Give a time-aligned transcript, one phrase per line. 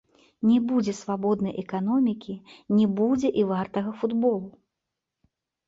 [0.51, 2.35] Не будзе свабоднай эканомікі,
[2.79, 4.45] не будзе і вартага футболу.